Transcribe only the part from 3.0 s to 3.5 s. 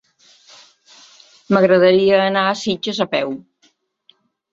a peu.